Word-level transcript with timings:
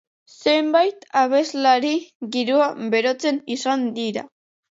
Zenbait 0.43 1.03
abeslari 1.23 1.91
giroa 2.37 2.71
berotzen 2.97 3.39
izan 3.59 3.87
dira. 4.01 4.27